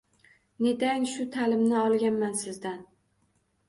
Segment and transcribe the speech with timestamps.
[0.67, 2.85] Netay shu talimni olganman sizdan